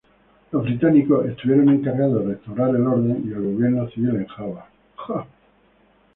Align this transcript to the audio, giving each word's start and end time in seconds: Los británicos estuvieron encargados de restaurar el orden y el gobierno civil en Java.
Los 0.51 0.63
británicos 0.63 1.27
estuvieron 1.27 1.69
encargados 1.69 2.25
de 2.25 2.33
restaurar 2.33 2.69
el 2.71 2.87
orden 2.87 3.21
y 3.23 3.33
el 3.33 3.53
gobierno 3.53 3.87
civil 3.91 4.15
en 4.15 4.25
Java. 4.25 4.67